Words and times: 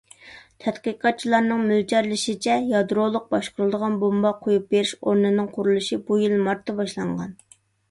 تەتقىقاتچىلارنىڭ 0.63 1.59
مۆلچەرلىشىچە، 1.71 2.55
يادرولۇق 2.71 3.29
باشقۇرۇلىدىغان 3.37 3.99
بومبا 4.05 4.33
قويۇپ 4.47 4.67
بېرىش 4.75 4.97
ئورنىنىڭ 4.99 5.53
قۇرۇلۇشى 5.59 6.03
بۇ 6.11 6.21
يىل 6.25 6.37
مارتتا 6.49 6.79
باشلانغان. 6.83 7.41